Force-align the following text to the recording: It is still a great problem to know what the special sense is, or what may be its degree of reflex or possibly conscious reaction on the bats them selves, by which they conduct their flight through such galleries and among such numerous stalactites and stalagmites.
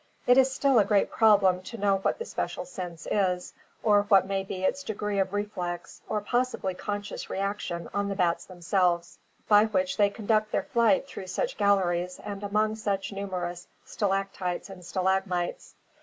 It 0.25 0.35
is 0.35 0.51
still 0.51 0.79
a 0.79 0.83
great 0.83 1.11
problem 1.11 1.61
to 1.61 1.77
know 1.77 1.97
what 1.99 2.17
the 2.17 2.25
special 2.25 2.65
sense 2.65 3.05
is, 3.11 3.53
or 3.83 4.01
what 4.09 4.25
may 4.25 4.41
be 4.43 4.63
its 4.63 4.81
degree 4.81 5.19
of 5.19 5.31
reflex 5.31 6.01
or 6.09 6.21
possibly 6.21 6.73
conscious 6.73 7.29
reaction 7.29 7.87
on 7.93 8.09
the 8.09 8.15
bats 8.15 8.45
them 8.45 8.63
selves, 8.63 9.19
by 9.47 9.65
which 9.65 9.97
they 9.97 10.09
conduct 10.09 10.51
their 10.51 10.63
flight 10.63 11.07
through 11.07 11.27
such 11.27 11.55
galleries 11.55 12.19
and 12.23 12.41
among 12.43 12.77
such 12.77 13.11
numerous 13.11 13.67
stalactites 13.85 14.71
and 14.71 14.83
stalagmites. 14.83 15.75